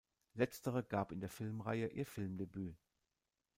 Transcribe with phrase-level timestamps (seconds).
[0.33, 2.75] Letztere gab in der Filmreihe ihr Filmdebüt.